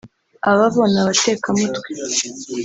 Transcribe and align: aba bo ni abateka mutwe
aba 0.49 0.65
bo 0.73 0.83
ni 0.91 0.99
abateka 1.03 1.47
mutwe 1.57 1.89